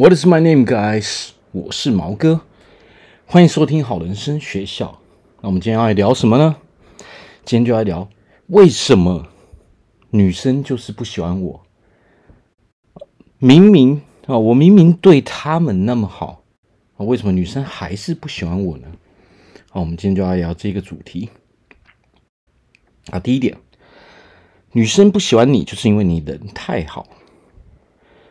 [0.00, 1.32] What is my name, guys？
[1.52, 2.40] 我是毛哥，
[3.26, 4.98] 欢迎收听好人生学校。
[5.42, 6.56] 那我们今天要来聊什么呢？
[7.44, 8.08] 今天就来聊
[8.46, 9.28] 为什么
[10.08, 11.60] 女生就是不喜欢我。
[13.36, 16.42] 明明啊，我明明对他们那么好，
[16.96, 18.88] 为什么女生还是不喜欢我呢？
[19.68, 21.28] 好，我们今天就来聊这个主题。
[23.10, 23.58] 啊，第一点，
[24.72, 27.06] 女生不喜欢你，就是因为你人太好。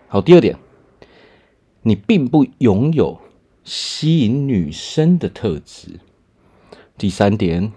[0.08, 0.58] 好，第二点。
[1.82, 3.20] 你并不拥有
[3.64, 6.00] 吸引女生的特质。
[6.98, 7.72] 第三点，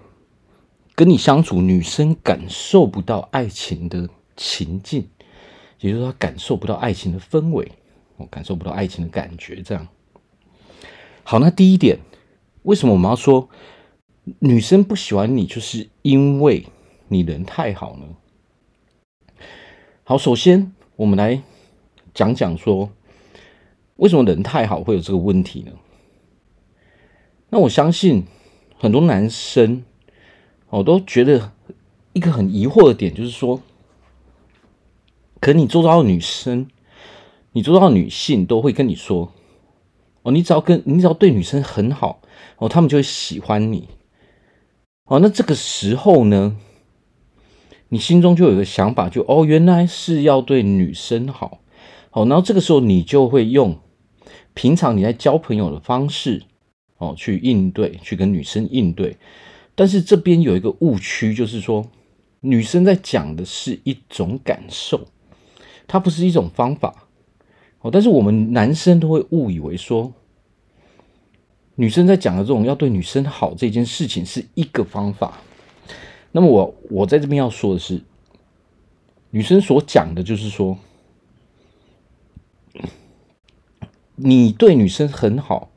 [0.95, 5.07] 跟你相处，女生感受不到爱情的情境，
[5.79, 7.71] 也就是说，她感受不到爱情的氛围，
[8.17, 9.63] 我感受不到爱情的感觉。
[9.63, 9.87] 这样，
[11.23, 12.01] 好，那第一点，
[12.65, 13.49] 为什么我们要说
[14.41, 16.67] 女生不喜欢你，就是因为
[17.07, 19.37] 你人太好呢？
[20.03, 21.41] 好，首先我们来
[22.13, 22.91] 讲讲说。
[24.03, 25.71] 为什么人太好会有这个问题呢？
[27.51, 28.25] 那我相信
[28.77, 29.85] 很多男生，
[30.71, 31.53] 我都觉得
[32.13, 33.61] 一个很疑惑的点，就是说，
[35.39, 36.67] 可你周遭的女生，
[37.53, 39.33] 你周遭的女性都会跟你说，
[40.23, 42.21] 哦，你只要跟你只要对女生很好，
[42.59, 43.89] 哦，他们就会喜欢你。
[45.05, 46.57] 哦，那这个时候呢，
[47.91, 51.61] 你心中就有个想法，就哦，原来是要对女生好。
[52.11, 53.79] 好，然后这个时候你就会用
[54.55, 56.43] 平常你在交朋友的方式
[56.99, 59.17] 哦去应对，去跟女生应对。
[59.75, 61.87] 但是这边有一个误区，就是说
[62.41, 65.09] 女生在讲的是一种感受，
[65.87, 67.09] 它不是一种方法。
[67.81, 70.13] 哦，但是我们男生都会误以为说
[71.75, 75.41] 女生在讲的这种要对女生好这件事情是一个方法。
[76.31, 78.01] 那么我我在这边要说的是，
[79.31, 80.77] 女生所讲的就是说。
[84.17, 85.71] 你对女生很好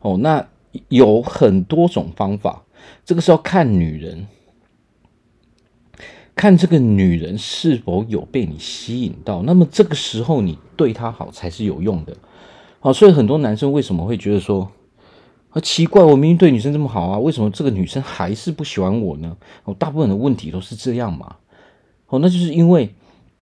[0.00, 0.48] 哦，那
[0.88, 2.64] 有很多种方法，
[3.04, 4.26] 这个是要看女人，
[6.34, 12.16] 看这个女人是否有被你吸引到，那么这个时候你对她好才是有用的。
[12.80, 14.70] 好，所以很多男生为什么会觉得说，
[15.50, 19.36] 啊奇怪，我明明对女生这么好啊，为什么这个女生还是不喜欢我呢？
[19.64, 21.36] 哦，大部分的问题都是这样嘛。
[22.08, 22.94] 哦，那就是因为。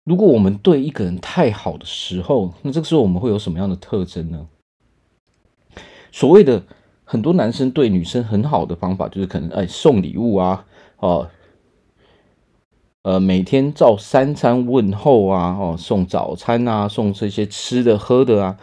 [0.05, 4.49] 如果我们对一个人太好的时候，那这个时候我们会有什么样的特征呢？
[6.11, 6.65] 所谓的
[7.05, 10.65] 很多男生对女生很好的方法，就是可能哎送礼物啊，
[10.99, 11.31] 哦，
[13.03, 18.59] 呃每天照三餐问候啊，哦送早餐啊，送这些吃的喝的啊。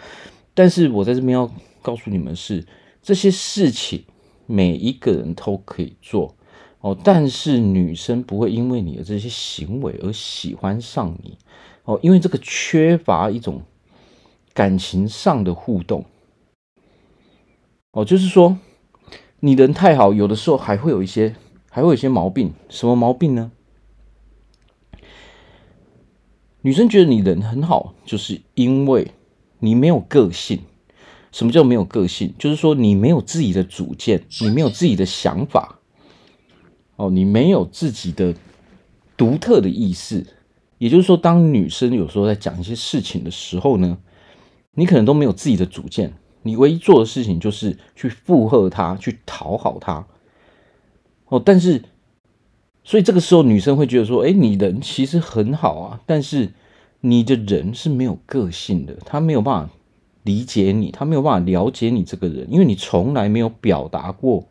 [0.53, 1.49] 但是我在这边要
[1.81, 2.65] 告诉你们是
[3.01, 4.03] 这些事情，
[4.47, 6.35] 每一个人都可以做。
[6.87, 11.37] 哦，但是女生不会因为你的这些行为而喜欢上你
[11.83, 13.61] 哦，因为这个缺乏一种
[14.53, 16.05] 感情上的互动
[17.91, 18.57] 哦，就是说
[19.41, 21.35] 你人太好，有的时候还会有一些，
[21.69, 22.53] 还会有一些毛病。
[22.69, 23.51] 什么毛病呢？
[26.61, 29.11] 女生觉得你人很好，就是因为
[29.59, 30.61] 你没有个性。
[31.33, 32.33] 什么叫没有个性？
[32.39, 35.76] 就是说你没有自己的主见，你没有自己的想法。
[36.97, 38.33] 哦，你没有自己的
[39.15, 40.25] 独特的意思，
[40.79, 43.97] 也就是说，当女生有时候在讲一些事情的时候呢，
[44.73, 50.05] 你可能都没有自己的主见，你唯一做的事情就是去附和她，去讨好她。
[51.29, 51.83] 哦，但是，
[52.83, 56.53] 所以这个时候女生会觉得说，哎，你人其实很好啊，但是
[57.01, 59.73] 你的人是没有个性的，她没有办法
[60.23, 64.43] 理解你，她没有办法了解你这个人，因为你从来没有表达过。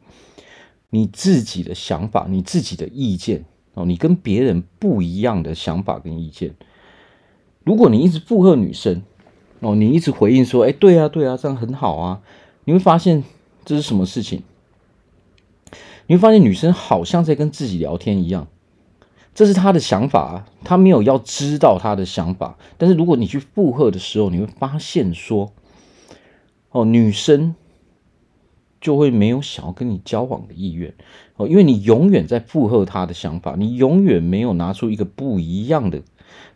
[0.91, 6.55] 你自己的想法，你自己的意见哦，你跟别人不一样的想法跟意见。
[7.65, 9.03] 如果你一直附和女生
[9.61, 12.23] 哦，你一直回应说：“哎，对啊，对啊，这样很好啊。”
[12.65, 13.25] 你会发现
[13.65, 14.43] 这是什么事情？
[16.07, 18.47] 你会发现女生好像在跟自己聊天一样，
[19.35, 22.57] 这是她的想法，她没有要知道她的想法。
[22.79, 25.53] 但是如果你去附和的时候，你会发现说
[26.71, 27.55] ：“哦，女生。”
[28.81, 30.95] 就会没有想要跟你交往的意愿
[31.37, 36.03] 哦，因为你永远在附和他的想法，你永远没有拿出一个不一样的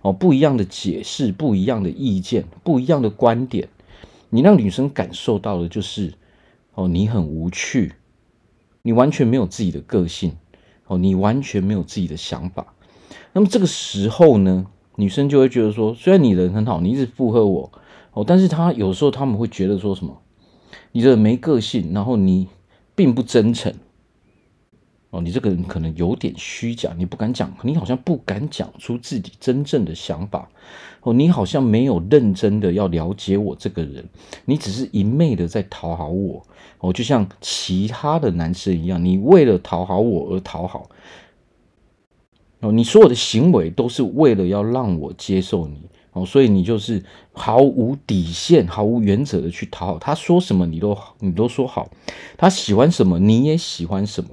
[0.03, 3.69] 哦，不一样的解释，不一样的意见，不一样的观点，
[4.29, 6.15] 你让女生感受到的就是
[6.75, 7.93] 哦，你很无趣，
[8.83, 10.33] 你完全没有自己的个性
[10.87, 12.75] 哦，你完全没有自己的想法。
[13.33, 17.73] 那么这个时候呢，女生就会觉得说，虽然你人很好，你一直附和我
[18.13, 20.20] 哦，但是她有时候他们会觉得说什么？
[20.93, 22.49] 你这没个性，然后你
[22.95, 23.73] 并不真诚，
[25.11, 30.49] 哦，你这个人可能有点虚假，你不敢讲，你好像不敢讲出自己真正的想法。
[31.03, 34.07] 哦，你好像没有认真的要了解我这个人，
[34.45, 36.45] 你只是一昧的在讨好我。
[36.81, 40.91] 哦，就像其他的男生一样，你为了讨好我而讨好。
[42.61, 45.81] 哦，你所有的行为都是为了要让我接受你。
[46.13, 51.89] 哦，所以你就是毫无底线、毫无原则的去讨好他，说什么你都你都说好，
[52.37, 54.31] 他喜欢什么你也喜欢什么。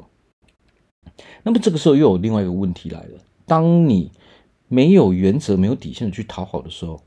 [1.44, 4.12] 那么这个时候又有另外一个问题来了：当你
[4.68, 7.02] 没有原则、没有底线的去讨好的时候，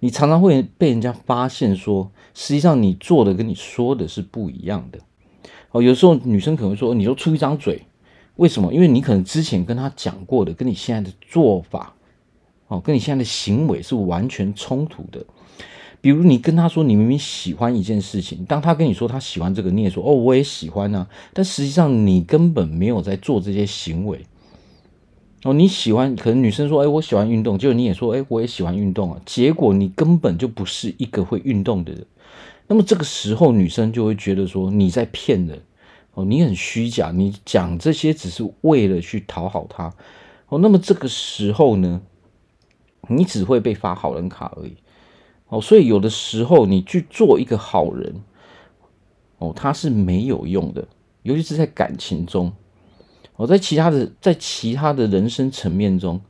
[0.00, 4.98] 你常常会被人家发现说，实际上你做的跟你说的是不一样的。
[5.72, 7.82] 哦，有时候女生可能会说，你都出一张嘴，
[8.36, 8.72] 为什么？
[8.74, 11.94] 因为你可能之前跟他讲过的，跟你现在的做法。
[12.70, 15.26] 哦，跟你现在的行为是完全冲突的。
[16.00, 21.08] 比如你跟他说你明明喜欢一件事情，当他跟你说他喜欢这个，你也说哦，我也喜欢啊。
[21.34, 24.24] 但实际上你根本没有在做这些行为。
[25.42, 29.20] 哦，你喜欢，可能女生说，哎，我喜欢运动，结果你也说，哎，我也喜欢运动啊。
[29.26, 32.06] 结果你根本就不是一个会运动的人。
[32.68, 35.60] 那么这个时候，女生就会觉得说你在骗人。
[36.14, 39.92] 哦，你很虚假，你讲这些只是为了去讨好他。
[40.48, 42.00] 哦，那么这个时候呢？
[43.10, 44.76] 你只会被发好人卡而已，
[45.48, 48.14] 哦，所以有的时候你去做一个好人，
[49.38, 50.86] 哦，他是没有用的，
[51.24, 52.52] 尤其是在感情中，
[53.34, 56.20] 哦，在其他的在其他的人生层面中，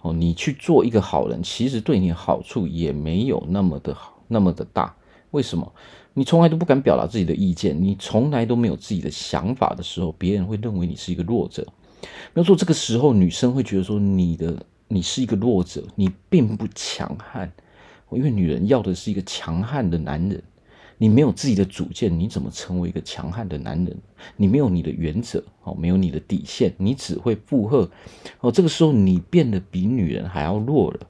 [0.00, 4.94] 哦，你去做一个好人，其实对你好处也没有那么的好，那么的大。
[5.32, 5.72] 为什么？
[6.14, 11.66] 你从来都不敢表达自己的意见，你从来都没有自己的想法的时候，别人会认为你是一个弱者。
[12.32, 14.64] 没有错，这个时候女生会觉得说你的。
[14.88, 17.52] 你是一个弱者，你并不强悍，
[18.10, 20.42] 因为女人要的是一个强悍的男人。
[21.00, 23.96] 你没有自己的主见，你怎么成为一个强悍的男人？
[24.36, 27.88] 你没有你的原则，哦，没有你的底线，你只会附和，
[28.40, 31.00] 哦，这个时候你变得比女人还要弱了，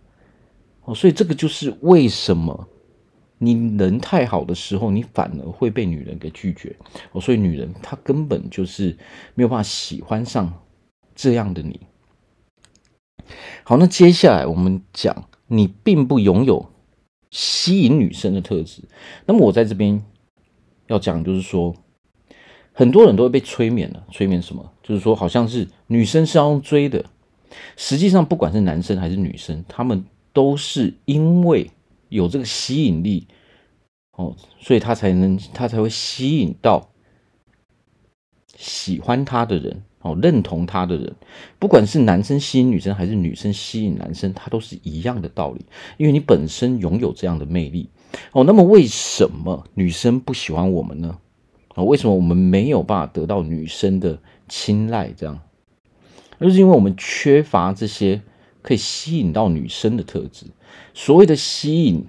[0.84, 2.68] 哦，所以这个就是为什么
[3.38, 6.76] 你人太好的时候，你反而会被女人给拒绝，
[7.12, 8.94] 哦，所以女人她根本就是
[9.34, 10.52] 没有办法喜欢上
[11.14, 11.80] 这样的你。
[13.64, 16.70] 好，那接下来我们讲，你并不拥有
[17.30, 18.82] 吸引女生的特质。
[19.26, 20.02] 那么我在这边
[20.86, 21.74] 要讲，就是说，
[22.72, 24.06] 很多人都会被催眠了。
[24.10, 24.72] 催眠什么？
[24.82, 27.04] 就是说，好像是女生是要追的。
[27.76, 31.70] 实际上，不管是男生还是女生，他们都是因为
[32.08, 33.26] 有这个吸引力，
[34.12, 36.90] 哦，所以他才能，他才会吸引到
[38.56, 39.82] 喜欢他的人。
[40.14, 41.14] 认同他的人，
[41.58, 45.64] 不管是男生吸引女生，还是女生吸引男生，他都是一样的道理。
[45.96, 47.88] 因为你本身拥有这样的魅力。
[48.32, 51.18] 哦，那么为什么女生不喜欢我们呢？
[51.74, 54.18] 哦，为什么我们没有办法得到女生的
[54.48, 55.12] 青睐？
[55.16, 55.38] 这样，
[56.40, 58.20] 就是因为我们缺乏这些
[58.62, 60.46] 可以吸引到女生的特质。
[60.94, 62.04] 所谓的吸引。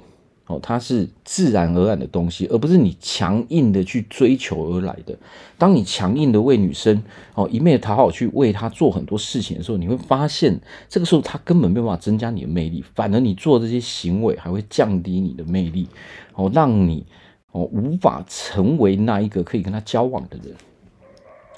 [0.49, 5.15] 哦，它是自然而然的东西，而不是你强硬的去追求而来的。
[5.59, 7.03] 当你强硬的为女生
[7.35, 10.59] 哦一面讨好去为她做很多事情的时候，你会发现
[10.89, 15.87] 这个时候她根本没有办法增加你的魅力，反而你做这些行为还会降低你的魅力，
[16.33, 17.05] 哦，让你
[17.51, 20.55] 哦无法成为那一个可以跟她交往的人。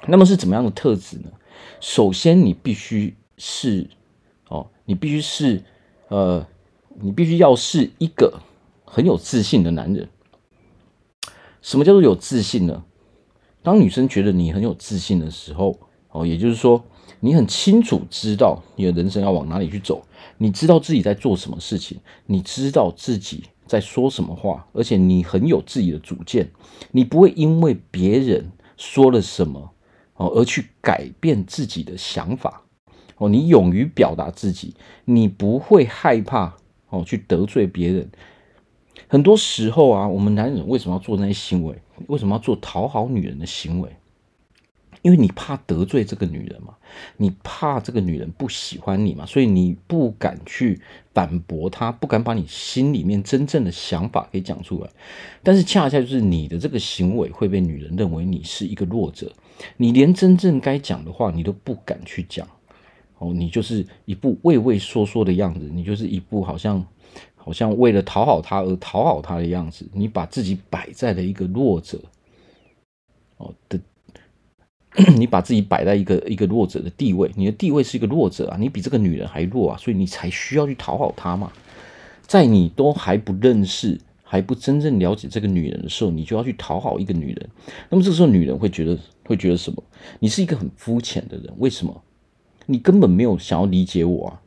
[0.05, 1.29] 那么是怎么样的特质呢？
[1.79, 3.87] 首先，你必须是
[4.49, 5.63] 哦，你必须是
[6.09, 6.45] 呃，
[6.99, 8.37] 你必须要是一个。
[8.93, 10.09] 很有自信的男人，
[11.61, 12.83] 什么叫做有自信呢？
[13.63, 15.79] 当女生觉得你很有自信的时候，
[16.09, 16.83] 哦，也就是说，
[17.21, 20.05] 你很清楚知道你的人生要往哪里去走，
[20.37, 26.51] 你知道自己在做什么事情，你知道自己在说什么话，而且你很有自己的主见，
[26.91, 29.71] 你不会因为别人说了什么
[30.15, 32.63] 哦而去改变自己的想法
[33.15, 36.57] 哦，你勇于表达自己，你不会害怕
[36.89, 38.11] 哦去得罪别人。
[39.11, 41.75] 很多时候啊，我们男人为什么要做那些行为？
[42.07, 43.89] 为什么要做讨好女人的行为？
[45.01, 46.75] 因为你怕得罪这个女人嘛，
[47.17, 50.79] 你怕这个女人不喜欢你嘛，所以你不敢去
[51.13, 54.89] 反驳她，不敢把你心里面真正的想法给讲出来。
[55.43, 59.29] 但是恰恰就是你的这个行为会被女人认为你是一个弱者，
[59.75, 62.47] 你连真正该讲的话你都不敢去讲，
[63.17, 66.85] 哦，你就是一副畏畏缩缩的样子，你就是一副好像。
[67.43, 71.99] 好像为了讨好他而讨好他的样子，你把自己摆在了一个弱者
[73.37, 73.79] 哦的，
[75.17, 81.51] 你把自己摆在一个一个弱者的地位，你的地位是一个弱者啊，你比这个女人还弱啊，所以你才需要去讨好她嘛。
[82.27, 87.49] 在你都还不认识还不真正了解这个女人的时候，你就要去讨好一个女人，
[87.89, 89.83] 那么这时候女人会觉得会觉得什么？
[90.19, 92.01] 你是一个很肤浅的人，为什么？
[92.67, 94.41] 你根本没有想要理解我啊！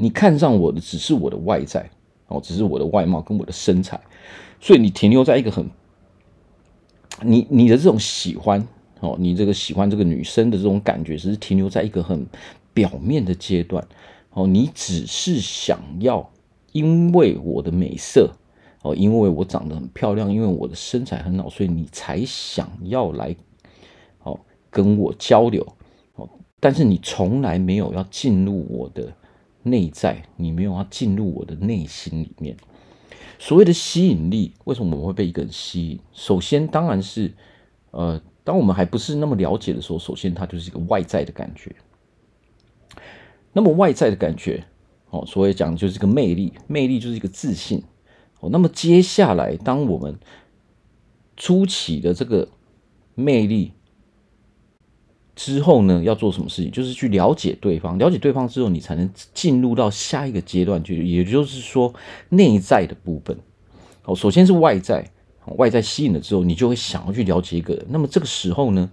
[0.00, 1.90] 你看上我的只是我的外在
[2.28, 4.00] 哦，只是我的外貌跟我的身材，
[4.60, 5.68] 所以你停留在一个很
[7.22, 8.64] 你你的这种喜欢
[9.00, 12.24] 哦，你这个喜欢这个女生的这种感觉，只是停留在一个很
[12.72, 13.84] 表面的阶段
[14.30, 16.30] 哦，你只是想要
[16.70, 18.30] 因为我的美色
[18.82, 23.34] 哦，因为我长得很漂亮，因为我的身材很好，所以你才想要来
[24.22, 24.38] 哦
[24.70, 25.66] 跟我交流
[26.14, 26.28] 哦，
[26.60, 29.12] 但是你从来没有要进入我的
[29.70, 32.56] 内在，你没有要进入我的内心里面。
[33.38, 36.00] 所谓的吸引力，为什么我们会被一个人吸引？
[36.12, 37.32] 首先，当然是
[37.92, 41.74] 呃，当我们还不是那么了解的时候，首先它就是一个外在的感觉。
[43.52, 44.64] 那么外在的感觉，
[45.10, 47.82] 哦，所谓讲就是一个魅力，魅力就是一个自信，
[48.40, 50.18] 哦，那么接下来，当我们
[51.36, 52.48] 初期的这个
[53.14, 53.72] 魅力
[55.38, 56.72] 之后呢，要做什么事情？
[56.72, 61.94] 就是去了解对方，了解对方之后，你才能进入到下一个阶段，去也就是说
[62.30, 63.38] 内在的部分。
[64.02, 65.08] 哦，首先是外在，
[65.56, 67.86] 外在吸引了之后，你就会想要去了解一个人。
[67.88, 68.90] 那么这个时候呢？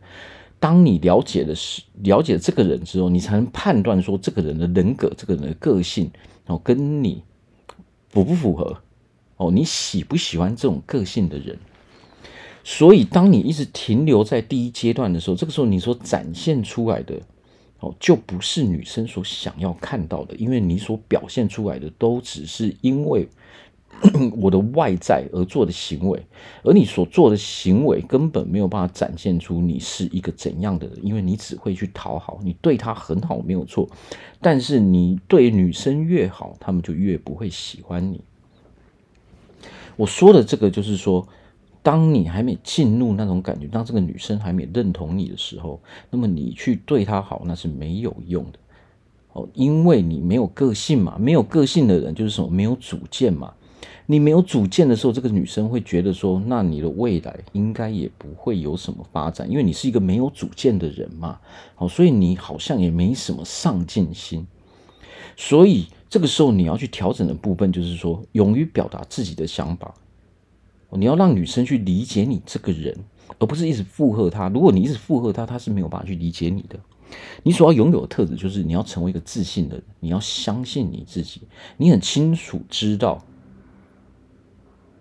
[0.57, 6.09] 当你了解的是了解这个人之后，你才能判断说这个人的人格、这个人的个性
[6.45, 7.23] 哦，跟你
[8.09, 8.77] 符不符合
[9.37, 9.49] 哦？
[9.51, 11.57] 你喜不喜欢这种个性的人？
[12.65, 17.15] 所以，当你一直停留在第一阶段的时候，这个时候你所展现出来的
[17.79, 23.29] 哦，就不是女生所想要看到的，因为你所表现出来的都只是因为。
[24.41, 26.21] 我的外在而做的行为，
[26.63, 33.87] 而你所做的行为根本没有办法展现出你是一个怎样的人，因为你只会去讨好，你对他很好没有错，
[34.41, 38.19] 但是你对女生越好，他们就越不会喜欢你。
[39.95, 41.25] 我说的这个就是说，
[41.85, 48.57] 当你还没进入那种感觉，当这个女生还没认同你的时候，那么你去对她好那是没有用的
[49.33, 53.53] 哦，因为你没有个性嘛，没有个性的人就是什么，没有主见嘛。
[54.07, 61.39] 你没有主见的时候，这个女生会觉得说，那你的未来应该也不会有什么发展，因为你是一个没有主见的人嘛。
[61.75, 64.47] 好，所以你好像也没什么上进心。
[65.37, 69.93] 所以这个时候你要去调整的部分，就是说，勇于表达自己的想法。
[70.97, 72.97] 你要让女生去理解你这个人，
[73.39, 74.49] 而不是一直附和她。
[74.49, 76.79] 如果你一直附和她，她是没有办法去理解你的。
[77.43, 81.41] 你所要拥有的特质，就是你要成为一个自信的人，你要相信你自己，
[81.77, 83.23] 你很清楚知道。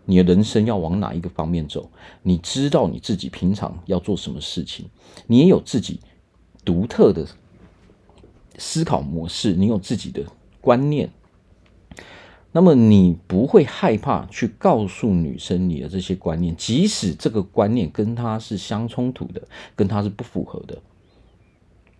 [0.07, 1.91] 你的人生要往哪一个方面走？
[2.23, 4.85] 你知道你自己平常要做什么事情，
[5.27, 5.99] 你也有自己
[6.63, 7.27] 独特的
[8.59, 10.23] 思考模式，你有自己的
[10.61, 11.11] 观念。
[12.57, 19.43] 那么你不会害怕去告诉女生你的这些观念，即使这个观念跟她是相冲突的，
[19.75, 20.81] 跟她是不符合的。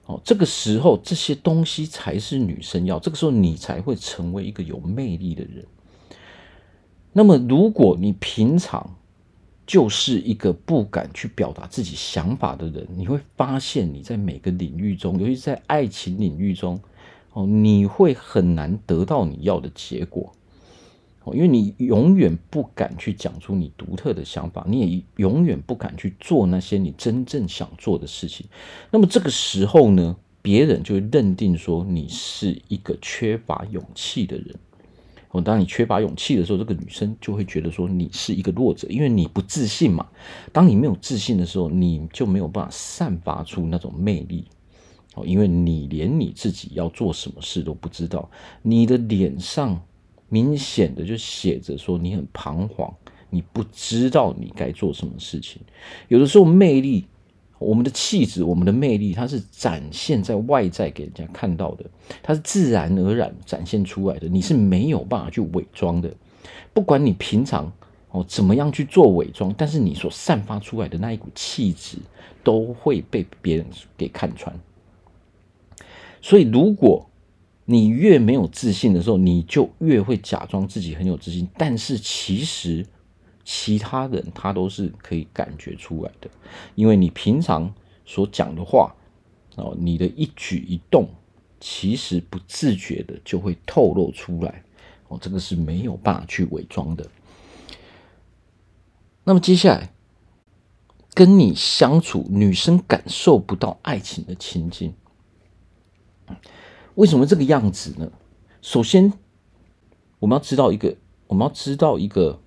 [0.07, 5.67] 哦，这个时候这些东西才是女生要，这个时候你才会成为一个有魅力的人。
[7.13, 8.95] 那么，如果你平常
[9.67, 16.79] 就是一个不敢去表达自己想法的人，你会发现你在每个领域中，尤其在爱情领域中，
[17.33, 20.33] 哦，你会很难得到你要的结果，
[21.33, 28.45] 因为你永远不敢去讲出你独特的想法，你也永远不敢去做那些你真正想做的事情。
[28.91, 34.55] 那么这个时候呢，别人就会认定说你是一个缺乏勇气的人。
[35.31, 40.07] 哦当你缺乏勇气的时候，这个女生就会觉得说你是一个弱者，因为你不自信嘛。
[40.53, 44.45] 当你没有自信的时候，你就没有办法散发出那种魅力。
[45.17, 48.31] 哦，因为你连你自己要做什么事都不知道，
[48.63, 49.81] 你的脸上
[50.35, 52.93] 明显的就写着说你很彷徨，
[53.31, 55.63] 你不知道你该做什么事情。
[56.09, 57.07] 有的时候魅力。
[57.61, 61.85] 我们的气质，我们的魅力，它是展现在外在给人家看到的，
[62.23, 66.13] 它是自然而然展现出来的，你是没有办法去伪装的。
[66.75, 67.73] 不管你平常
[68.11, 71.97] 哦怎么样去做伪装，但是你所散发出来的那一股气质，
[72.43, 73.65] 都会被别人
[73.97, 74.55] 给看穿。
[76.21, 77.09] 所以，如果
[77.65, 82.87] 你越没有自信的时候，你就越会假装自己很有自信，但是其实。
[83.47, 86.31] 其他人他都是可以感觉出来的，
[86.75, 87.71] 因为你平常
[88.07, 88.97] 所讲的话
[89.57, 91.07] 哦，你的一举一动，
[91.61, 94.65] 其实不自觉的就会透露出来
[95.09, 97.07] 哦，这个是没有办法去伪装的。
[99.25, 99.93] 那么接下来
[101.13, 104.95] 跟你相处，女生感受不到爱情的情境，
[106.95, 108.11] 为什么这个样子呢？
[108.63, 109.13] 首先，
[110.19, 110.97] 我们要知道一个，
[111.27, 112.41] 我们要知道一个。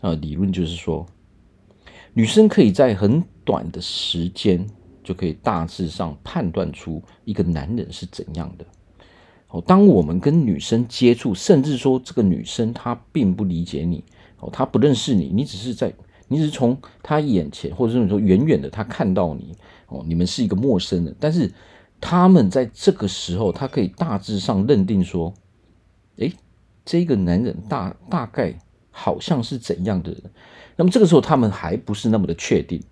[0.00, 1.04] 呃理论就是说，
[2.14, 4.64] 女生可以在很短的时间
[5.02, 8.64] 就可以大致上判断出一个男人是怎样的。
[9.48, 14.04] 哦，当我们跟女生接触，甚至说这个女生她并不理解你，
[14.38, 15.92] 哦，她不认识你，你只是在，
[16.28, 19.56] 你只是从她眼前，或者是说远远的她看到你，
[19.88, 21.52] 哦，你们是一个陌生人，但是
[22.00, 25.32] 他们在这个时候，他可以大致上认定说，
[26.16, 26.32] 诶，
[26.84, 28.58] 这个男人大大概
[28.90, 30.22] 好像是怎样的人，
[30.76, 32.82] 那么这个时候他们还不是那么的确定，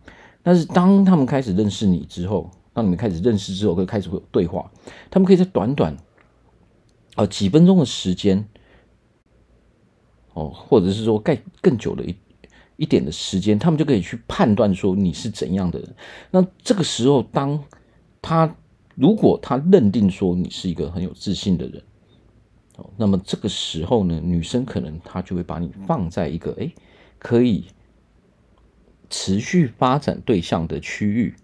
[0.43, 4.71] 但是当他们开始认识你之后，当你们开始认识之后，会开始会有对话，
[5.11, 5.97] 他们可以在短短。
[7.15, 8.47] 呃，几分钟的时间，
[10.35, 12.15] 哦，或者是说盖更久的一
[12.77, 15.95] 一点的时间，他们就可以去判断说你是怎样的人。
[16.31, 17.59] 那这个时候，当
[18.21, 18.55] 他
[18.97, 21.83] 如果他认定说你是一个很有自信的人，
[22.76, 26.73] 哦，那么这个时候呢，女生可能她就会把你放在一个诶
[27.19, 27.67] 可以
[29.11, 31.35] 持续发展对象的区域。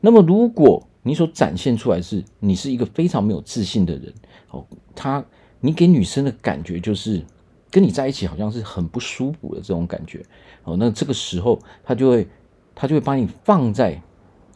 [0.00, 4.14] 那么如果你所展现出来是你是一个非常没有自信的人
[4.50, 5.24] 哦，他
[5.60, 7.24] 你给女生的感觉就是
[7.68, 10.24] 跟你在一起好像是很不舒服的这种感觉
[10.62, 12.28] 哦，那这个时候他就会
[12.76, 14.00] 他就会把你放在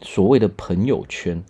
[0.01, 1.43] 所谓的朋友圈。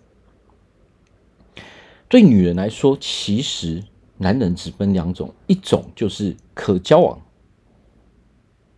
[2.09, 3.83] 对女人来说，其实
[4.17, 7.21] 男人只分两种，一种就是可交往、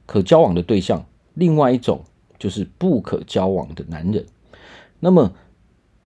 [0.06, 2.04] 可交往的对象，另外一种
[2.38, 4.26] 就是不可交往的男人。
[5.00, 5.34] 那么。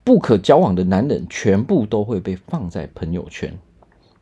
[0.06, 3.58] 不可交往的男人全部都会被放在朋友圈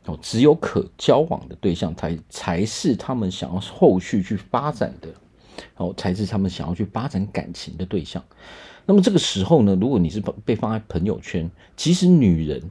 [0.04, 5.08] 哦，只有可交往的对象才才是他们想要后续去发展的
[5.74, 8.22] 哦，才是他们想要去发展感情的对象。
[8.86, 12.62] 那么这个时候呢，如果你是被放在朋友圈，其实女人。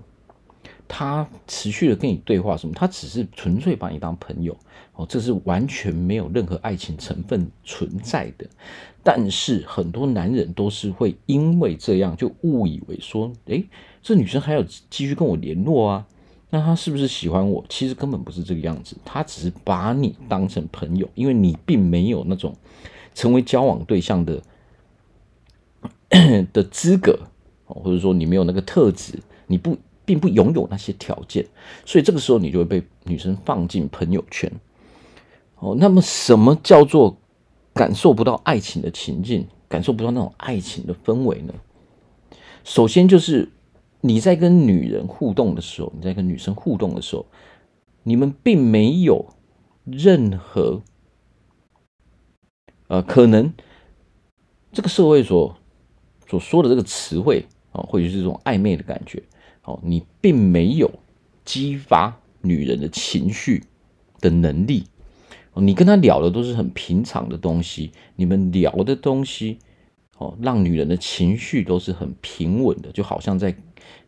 [0.93, 2.74] 他持续的跟你对话什么？
[2.75, 4.53] 他只是纯粹把你当朋友
[4.93, 8.45] 哦，这是完全没有任何爱情成分存在的。
[9.01, 13.63] 但是很多男人都是会因为这样就误以为说，诶，
[14.03, 16.05] 这女生还有继续跟我联络啊？
[16.50, 17.63] 那她是不是喜欢我？
[17.69, 22.53] 其实根本不是这个样子，她只是把你当成朋友，因为你并没有那种
[23.15, 24.43] 成为交往对象的
[26.51, 27.17] 的资格
[27.67, 29.77] 哦，或者说你没有那个特质，你不。
[30.12, 31.47] 并不拥有那些条件，
[31.86, 34.52] 所以这个时候你就会被女生放进朋友圈。
[35.60, 37.15] 哦，那么什么叫做
[37.74, 41.54] 感受不到爱情的情境，感受不到那种爱情的氛围呢？
[42.65, 43.47] 首先就是
[44.02, 47.26] 你在跟女人互动的时候，你在跟女生互动的时候，
[48.04, 49.26] 你们并没有
[49.86, 50.82] 任何
[52.88, 53.54] 呃可能
[54.74, 55.56] 这个社会所
[56.28, 59.24] 所说的这个词汇啊，或者是这种暧昧的感觉。
[59.63, 61.00] 哦，你并没有
[61.45, 63.63] 激发女人的情绪
[64.19, 64.86] 的能力。
[65.56, 69.60] 你跟她聊的都是很平常的东西，你们聊的东西，
[70.17, 73.56] 哦，让女人的情绪都是很平稳的，就好像在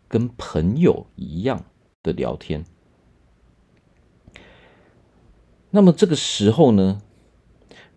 [0.08, 1.66] 跟朋友一样
[2.02, 2.64] 的聊天。
[5.72, 7.02] 那么这个时候呢，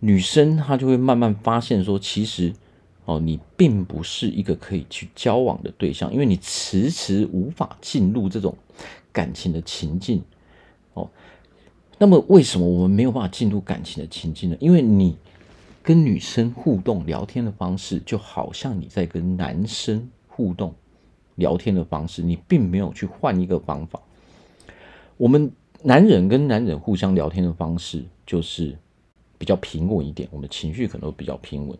[0.01, 2.53] 女生她就会慢慢发现说，其实。
[3.07, 8.55] 哦，你并不是一个可以去交往的对象，因为你迟迟无法进入这种
[9.12, 10.23] 感情的情境。
[10.95, 11.09] 哦，
[11.99, 14.57] 那么为什么我们没有办法进入感情的情境呢？
[14.59, 15.16] 因为你
[15.85, 20.75] 跟女生互动聊天的方式，就好像你在跟男生互动
[21.37, 24.01] 聊天的方式，你并没有去换一个方法。
[25.16, 25.49] 我们
[25.83, 28.77] 男人跟男人互相聊天的方式，就是
[29.38, 31.79] 比较平稳一点，我们情绪可能都比较平稳。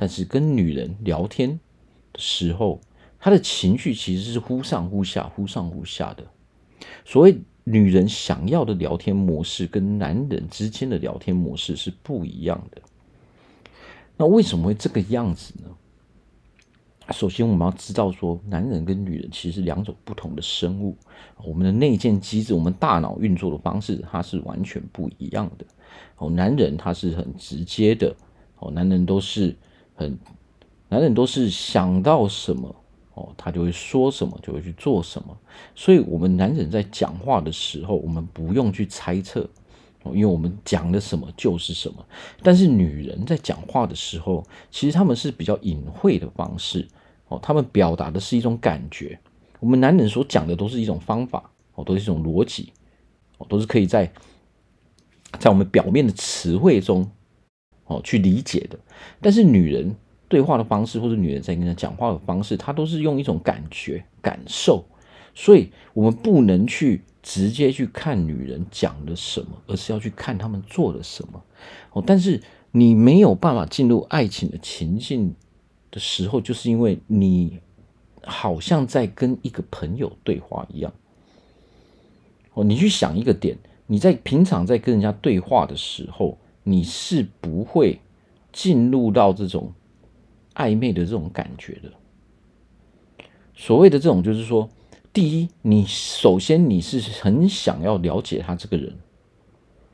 [0.00, 1.58] 但是跟女人聊天
[2.12, 2.80] 的时候，
[3.18, 6.24] 她的情绪其实是忽上忽下、忽上忽下的。
[7.04, 12.80] 所谓女人想要的聊天模式，跟男人之间的聊天模式是不一样的。
[14.16, 15.68] 那为什么会这个样子呢？
[17.12, 20.96] 首先，我们要知道说，男人跟女人其实两种不同的生物，
[21.44, 25.66] 我们的内建机制、我们大脑运作的方式，它是完全不一样的。
[26.18, 28.14] 哦，男人他是很直接的，
[28.60, 29.56] 哦，男人都是。
[29.98, 30.16] 很，
[30.88, 32.72] 男人都是想到什么
[33.14, 35.36] 哦，他就会说什么，就会去做什么。
[35.74, 39.40] 所以，我们男人在讲话的时候，我们不用去猜测
[40.04, 42.06] 哦，因为我们讲的什么就是什么。
[42.44, 46.86] 但是，女人在讲话的时候，其实他们是比较隐晦的方式
[47.26, 49.18] 哦，他们表达的是一种感觉。
[49.58, 52.72] 我们男人所讲的都是一种方法哦，都是一种逻辑
[53.38, 54.12] 哦，都是可以在
[55.40, 57.10] 在我们表面的词汇中。
[57.88, 58.78] 哦，去理解的，
[59.20, 59.96] 但是女人
[60.28, 64.84] 对话的方式，或者女人在跟他讲话的方式，她都是用一种感觉、感受，
[65.34, 71.42] 所以我们不能去直接去看女人讲了什么，而是要去看他们做了什么。
[71.92, 72.40] 哦，但是
[72.72, 75.34] 你没有办法进入爱情的情境
[75.90, 77.58] 的时候，就是因为你
[78.22, 80.92] 好像在跟一个朋友对话一样。
[82.52, 86.36] 哦，你去想一个点，你在平常在跟人家对话的时候，
[86.68, 87.98] 你是不会
[88.52, 89.72] 进入到这种
[90.54, 91.90] 暧昧的这种感觉的。
[93.54, 94.68] 所谓的这种，就是说，
[95.10, 98.94] 第一，你首先你是很想要了解他这个人，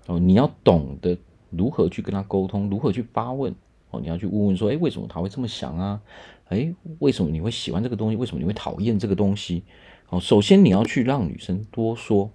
[0.06, 1.16] 哦，你要懂得
[1.50, 3.54] 如何去跟他沟通，如何去发问，
[3.90, 6.02] 哦，你要去问问说，哎，为什么他会这么想啊？
[6.48, 8.16] 哎，为什么你会喜欢这个东西？
[8.16, 9.62] 为什么你会讨厌这个东西？
[10.08, 12.28] 哦，首先你要去让女生多说，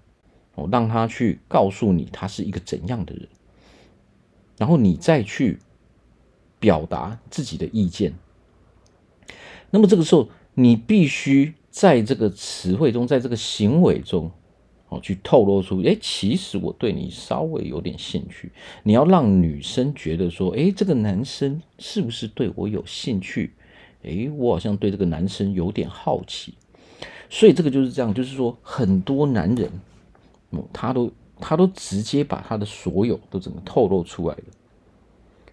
[0.55, 3.27] 哦，让她去告诉你他是一个怎样的人，
[4.59, 5.57] 然后你再去
[6.59, 8.13] 表达自己的意见。
[9.71, 10.29] 那么这个时候。
[10.55, 14.29] 你必须在这个词汇中，在这个行为中，
[14.89, 18.51] 哦，去透露出，哎，其实我对你稍微有点兴趣。
[18.83, 23.53] 你要让女生觉得说，哎，这个男生是不是对我有兴趣？
[24.03, 26.55] 哎，我好像对这个男生有点好奇。
[27.29, 29.71] 所以这个就是这样，就是说，很多男人，
[30.49, 34.43] 哦，他都他都直接把他的所有都整个透露出来了。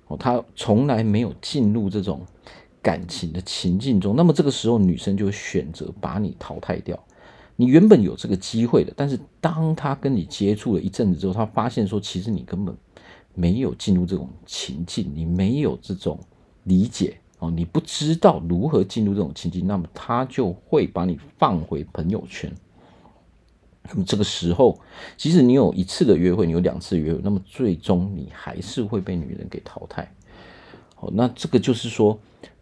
[0.08, 2.20] 哦，他从来没有进入这种。
[2.82, 6.96] 感情的情境中，那么这个时候女生就会选择把你淘汰掉。
[7.56, 12.72] 你原本有这个机会的，但是当他跟你接触了一阵子之后，他发现说，其实你根本
[13.34, 16.16] 没有进入这种情境，你没有这种
[16.62, 22.48] 理解哦，你不知道如何进入这种情境，那么他就会把你放回朋友圈。
[23.90, 24.80] 那么这个时候，
[25.16, 30.12] 即使你有一次的约会，你有两次约会，那么最终你还是会被女人给淘汰。
[30.94, 32.18] 好，那这个就是说。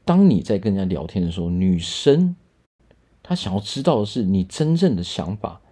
[0.06, 2.36] 当你在跟人家聊天的时候，女生
[3.22, 5.62] 她想要知道的是你真正的想法，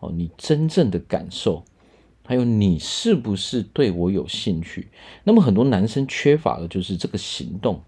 [0.00, 1.64] 哦，你真正的感受，
[2.22, 4.90] 还有你是不是对我有兴趣。
[5.24, 7.80] 那么很多男生缺乏的就是这个行动，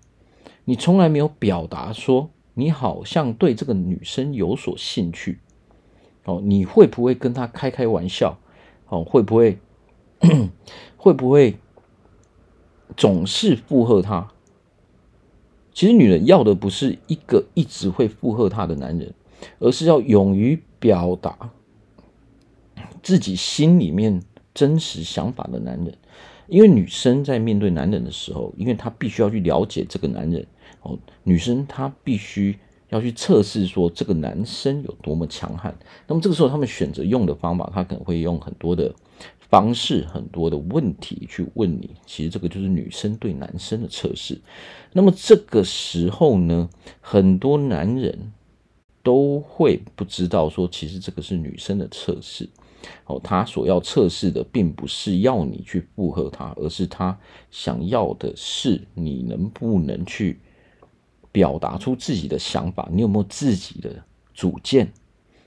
[0.65, 5.39] 你从来没有表达说你好像对这个女生有所兴趣，
[6.25, 8.39] 哦，你会不会跟他开开玩笑？
[8.89, 9.59] 哦，会不会
[10.97, 11.57] 会不会
[12.97, 14.33] 总是附和他？
[15.73, 19.15] 其实女人要的不是一个一直会附和她的男人，
[19.61, 21.51] 而是要勇于表达
[23.03, 24.21] 自己心里面
[24.53, 25.97] 真实想法的男人。
[26.49, 30.45] 因为女生在面对男人的时候，因为她必须要去了解这个男人
[30.83, 32.59] 哦，女生她必须
[32.91, 35.75] 要去测试说这个男生有多么强悍。
[36.07, 38.95] 那么这个时候，他们选择用的方法，他可能会用很多的
[39.39, 41.91] 方式，很多的问题去问你。
[42.07, 44.39] 其实这个就是女生对男生的测试。
[44.93, 46.69] 那么这个时候呢，
[47.01, 48.33] 很多男人
[49.03, 52.49] 都会不知道说，其实这个是女生的测试。
[53.05, 57.17] 哦，他所要测试的，并不是要你去附和他，而是他
[57.51, 60.41] 想要的是你能不能去
[61.33, 64.93] 表达出自己的想法，你有没有自己的主见，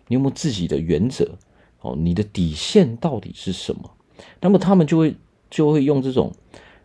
[0.08, 1.38] 你有没有自己的原则？
[1.82, 3.92] 哦，你的底线到底是什么？
[4.40, 5.16] 那么他们就会
[5.50, 6.32] 就会用这种。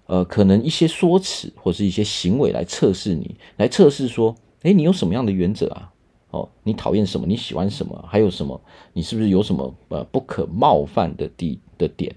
[0.07, 5.93] 呃，可能一些说辞或是一些行为来测试你，来测试说，诶，你有什么样的原则啊？
[6.31, 7.27] 哦，你讨厌什么？
[7.27, 8.03] 你喜欢什么？
[8.09, 8.59] 还有什么？
[8.95, 12.17] 你是不是有什么呃不可冒犯的地的点？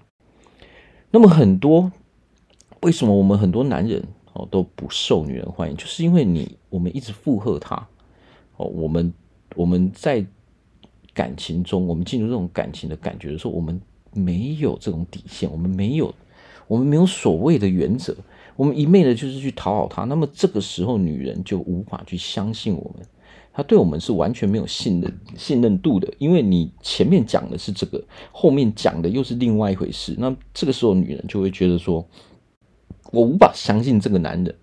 [1.12, 1.92] 那么很多，
[2.82, 4.02] 为什么我们很多男人
[4.34, 5.76] 哦都不受女人欢迎？
[5.76, 7.76] 就是因为你我们一直附和他
[8.58, 9.14] 哦，我们
[9.56, 10.26] 我们在
[11.14, 13.80] 感情中，我们进入这种感情的感觉的时候，我们
[14.14, 16.14] 没有这种底线，我们没有。
[16.68, 18.16] 我们没有所谓的原则，
[18.56, 20.06] 我们一昧的就是去讨好他。
[20.06, 23.06] 那么这个时候，女人就无法去相信我们，
[23.52, 26.08] 她对我们是完全没有信任信任度的。
[26.18, 30.16] 因为你前面讲的是这个，后面讲的又是另外一回事。
[30.18, 32.08] 那这个时候，女人就会觉得说，
[33.12, 34.56] 我无法相信这个男人。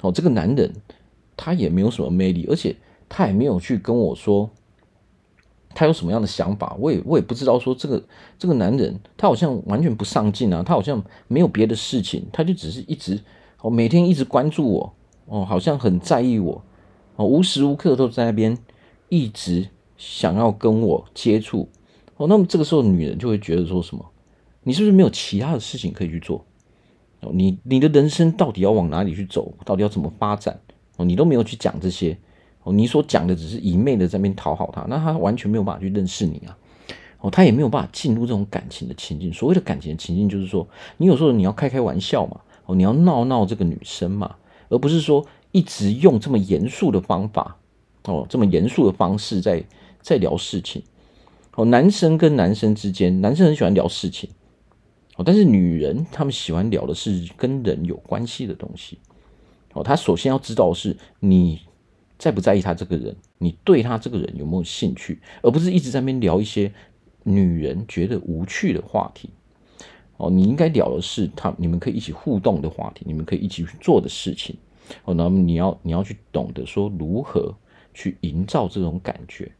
[0.00, 0.72] 哦，这个男人
[1.36, 2.74] 他也没有什么魅力，而且
[3.08, 4.50] 他也没有去跟我说。
[5.74, 7.58] 他有什么样的想法，我也我也不知道。
[7.58, 8.04] 说这个
[8.38, 13.18] 这个男人，他好像完全不上进啊，他好像没有别的事情，他就只是一直
[13.62, 16.62] 哦，每天一直关注我哦，好像很在意我
[17.16, 18.58] 哦，无时无刻都在那边
[19.08, 21.66] 一直想要跟我接触
[22.18, 22.26] 哦。
[22.26, 24.04] 那么这个时候，女人就会觉得说什么？
[24.64, 26.44] 你是不是没有其他的事情可以去做？
[27.32, 29.54] 你你的人生到底要往哪里去走？
[29.64, 30.58] 到底要怎么发展？
[30.96, 32.18] 哦，你都没有去讲这些。
[32.64, 36.56] 哦，你所讲的只是一昧的在那边讨好他，那他完全没有办法去认识你啊！
[37.18, 39.32] 哦，他也没有办法进入这种感情的情境。
[39.32, 40.64] 所谓的感情的情境，就是说，
[40.96, 44.36] 你有时候你要开开玩笑嘛，哦，你要闹闹这个女生嘛，
[44.68, 47.56] 而不是说一直用这么严肃的方法，
[48.04, 49.64] 哦，这么严肃的方式在
[50.00, 50.84] 在聊事情。
[51.56, 54.30] 哦，男生跟男生之间，男生很喜欢聊事情，
[55.16, 58.98] 哦，但是女人她们喜欢聊的是跟人有关系的东西。
[59.74, 61.60] 哦，他首先要知道的是你
[62.18, 66.70] 在不在意他这个人，你对他这个人有没有兴趣，而不是一直在那边聊一些
[67.22, 69.30] 女人觉得无趣的话题。
[70.18, 74.54] 哦，你应该聊的是他，你们可以一起互动的话题，你们可以一起去做的事情。
[75.04, 77.54] 哦，那么你要你要去懂得说如何
[77.94, 79.50] 去营造这种感觉。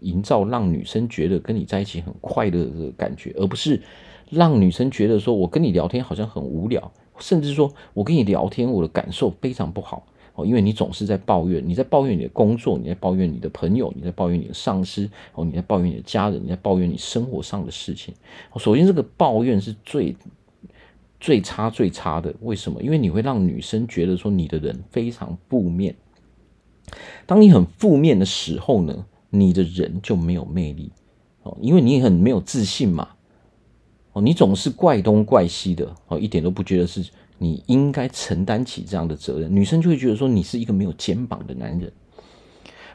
[0.00, 3.80] 营造让女生觉得跟你在一起很快乐的感觉，而不是
[4.32, 18.14] 让女生觉得说我跟你聊天好像很无聊，甚至说我跟你聊天我的感受非常不好哦，因为你总是在抱怨，你在抱怨你的工作，你在抱怨你的朋友，你在抱怨你的上司哦，你在抱怨你的家人，你在抱怨你生活上的事情。
[18.56, 20.16] 首先，这个抱怨是最
[21.20, 22.34] 最差最差的。
[22.40, 22.82] 为什么？
[22.82, 25.94] 因为你会让女生觉得说你的人非常负面。
[27.26, 30.90] 当你很负面的时候呢，你的人就没有魅力
[31.42, 33.10] 哦，因为你很没有自信嘛
[34.12, 37.02] 哦，你总是怪东怪西的哦，一点都不觉得是
[37.38, 41.90] 你应该承担起这样的责任，女生就会觉得说你是一个没有肩膀的男人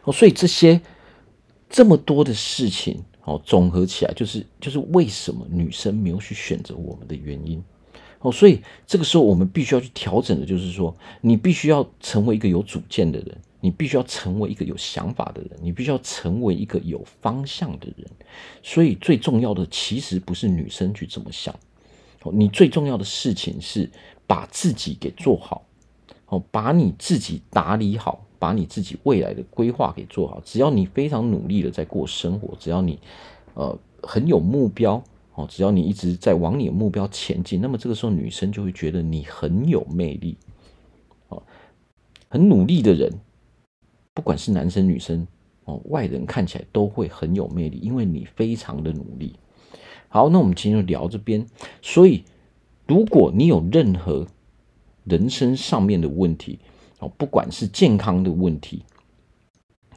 [0.03, 0.80] 哦，所以这些
[1.69, 7.62] 这么多的事情哦，综合起来就是就是为什么女生没有去选择我们的原因
[8.19, 13.38] 哦，所以这个时候我们必须要去调整的，就是说你必须要成为一个有主见的人。
[13.60, 18.08] 你必须要成为一个有想法的人，你必须要成为一个有方向的人。
[18.62, 21.54] 所以最重要的其实不是女生去怎么想，
[22.32, 23.89] 你最重要的事情是
[24.28, 25.65] 把自己给做好，
[26.28, 30.39] 哦，把你自己打理好，把你自己未来的规划给做好。
[30.46, 33.00] 只要你非常努力的在过生活，只要你
[33.56, 40.38] 呃很有目标，哦，只要你一直在往你的目标前进，那么这个时候女生就会觉得你很有魅力，
[41.30, 41.41] 哦，
[42.30, 43.12] 很努力的人。
[44.17, 45.27] 不管是男生女生
[45.65, 49.36] 哦，外人看起来都会很有魅力，因为你非常的努力。
[50.10, 51.45] 好，那我们今天就聊这边。
[51.84, 52.23] 所以，
[52.88, 54.25] 如果你有任何
[55.03, 56.58] 人生上面的问题
[56.97, 58.82] 哦，不管是健康的问题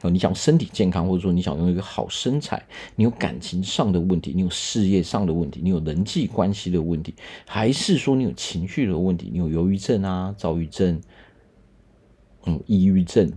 [0.03, 2.63] 哦，你想身体健康，或者说你想拥有一个好身材，
[2.95, 7.15] 你有感情上的问题，你有事业上的问题，你有人际关系的问题，
[7.47, 11.01] 还是说你有情绪的问题，你有忧郁症啊、躁郁症、
[12.45, 13.33] 嗯、抑郁症。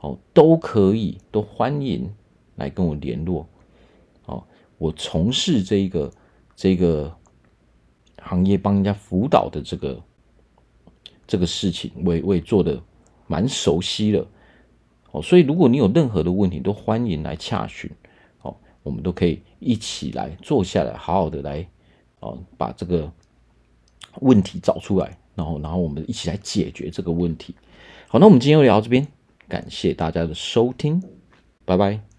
[0.00, 2.10] 哦，都可以，都欢迎
[2.56, 3.46] 来跟我联络。
[4.24, 4.42] 哦，
[4.78, 6.10] 我从事这个
[6.56, 7.14] 这个
[8.20, 10.02] 行业，帮人家辅导的这个
[11.26, 12.82] 这个事情，我也我也做的
[13.26, 14.26] 蛮熟悉了。
[15.12, 17.90] 哦，所以如果你有任何的问题，都欢迎来洽询。
[18.42, 21.68] 哦，我们都可以一起来坐下来，好好的来，
[22.20, 23.12] 哦，把这个
[24.20, 27.54] 问题找出来，然后然后我们一起来解决这个问题。
[28.08, 29.06] 好，那我们今天就聊到这边。
[29.50, 31.02] 感谢大家的收听，
[31.66, 32.09] 拜拜。